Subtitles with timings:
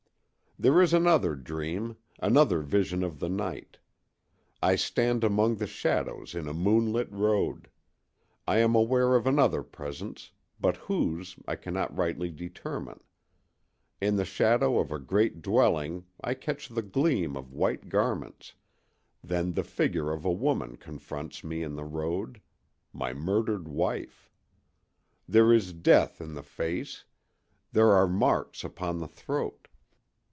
[0.59, 3.79] There is another dream, another vision of the night.
[4.61, 7.67] I stand among the shadows in a moonlit road.
[8.47, 10.29] I am aware of another presence,
[10.59, 12.99] but whose I cannot rightly determine.
[13.99, 18.53] In the shadow of a great dwelling I catch the gleam of white garments;
[19.23, 24.29] then the figure of a woman confronts me in the road—my murdered wife!
[25.27, 27.03] There is death in the face;
[27.71, 29.57] there are marks upon the throat.